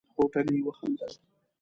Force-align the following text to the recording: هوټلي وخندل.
هوټلي 0.15 0.57
وخندل. 0.65 1.13